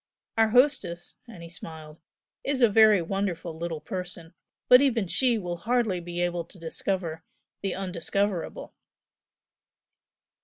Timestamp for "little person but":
3.55-4.81